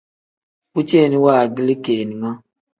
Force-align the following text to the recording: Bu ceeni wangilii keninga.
Bu 0.71 0.79
ceeni 0.95 1.17
wangilii 1.27 1.79
keninga. 1.85 2.29